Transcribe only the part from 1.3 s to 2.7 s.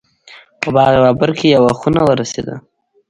کې یوه خونه ورسېده.